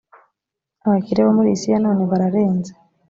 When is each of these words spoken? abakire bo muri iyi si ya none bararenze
abakire 0.85 1.19
bo 1.25 1.31
muri 1.37 1.47
iyi 1.51 1.59
si 1.61 1.67
ya 1.71 1.77
none 1.85 2.01
bararenze 2.11 2.71